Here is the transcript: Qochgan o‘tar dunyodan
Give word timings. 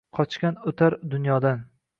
Qochgan 0.19 0.57
o‘tar 0.71 0.97
dunyodan 1.15 1.65